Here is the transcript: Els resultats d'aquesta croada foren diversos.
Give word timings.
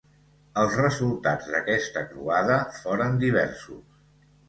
Els 0.61 0.77
resultats 0.79 1.53
d'aquesta 1.57 2.05
croada 2.09 2.59
foren 2.83 3.25
diversos. 3.29 4.05